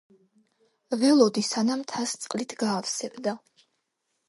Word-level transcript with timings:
ველოდი, 1.03 1.43
სანამ 1.49 1.85
თასს 1.93 2.23
წყლით 2.25 2.59
გაავსებდა. 2.65 3.39